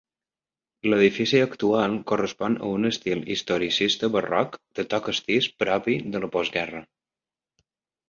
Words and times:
L'edifici 0.93 1.41
actual 1.47 1.93
correspon 2.13 2.57
a 2.57 2.71
un 2.79 2.91
estil 2.91 3.23
historicista 3.37 4.11
barroc 4.19 4.59
de 4.81 4.89
to 4.95 5.03
castís 5.11 5.53
propi 5.65 6.01
de 6.17 6.27
la 6.29 6.35
postguerra. 6.41 6.87